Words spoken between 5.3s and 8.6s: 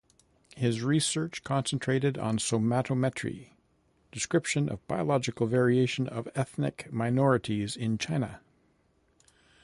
variation of ethnic minorities in China.